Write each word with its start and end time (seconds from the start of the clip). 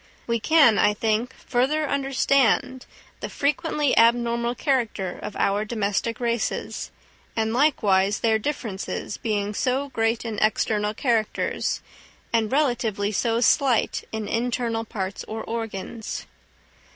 We 0.25 0.39
can, 0.39 0.79
I 0.79 0.95
think, 0.95 1.31
further 1.35 1.87
understand 1.87 2.87
the 3.19 3.29
frequently 3.29 3.95
abnormal 3.95 4.55
character 4.55 5.19
of 5.21 5.35
our 5.35 5.63
domestic 5.63 6.19
races, 6.19 6.89
and 7.35 7.53
likewise 7.53 8.21
their 8.21 8.39
differences 8.39 9.17
being 9.17 9.53
so 9.53 9.89
great 9.89 10.25
in 10.25 10.39
external 10.39 10.95
characters, 10.95 11.83
and 12.33 12.51
relatively 12.51 13.11
so 13.11 13.41
slight 13.41 14.03
in 14.11 14.27
internal 14.27 14.85
parts 14.85 15.23
or 15.25 15.43
organs. 15.43 16.25